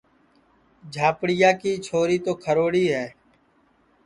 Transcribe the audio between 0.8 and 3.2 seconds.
جھاپڑِیا چھوری تو کھروڑی ہے